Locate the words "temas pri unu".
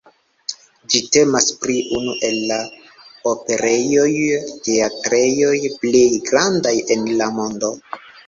1.15-2.15